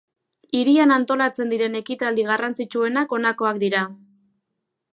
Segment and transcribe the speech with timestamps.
[0.59, 3.83] Hirian antolatzen diren ekitaldi garrantzitsuenak honakoak dira.